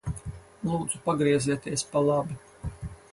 [0.69, 2.39] Lūdzu pagriezieties pa labi.